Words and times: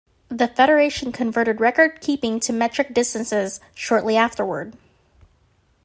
The 0.29 0.47
federation 0.47 1.11
converted 1.11 1.59
record-keeping 1.61 2.39
to 2.39 2.51
metric 2.53 2.91
distances 2.91 3.59
shortly 3.75 4.17
afterward. 4.17 4.75